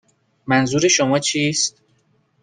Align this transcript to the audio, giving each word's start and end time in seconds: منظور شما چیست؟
منظور 0.47 0.87
شما 0.87 1.19
چیست؟ 1.19 1.77